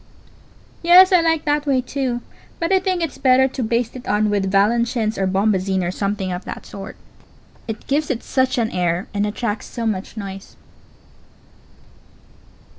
[0.81, 2.21] Yes, I like that way, too;
[2.59, 6.31] but I think it's better to baste it on with Valenciennes or bombazine, or something
[6.31, 6.95] of that sort.
[7.67, 10.55] It gives it such an air and attracts so much noise.
[10.55, 10.57] Pause.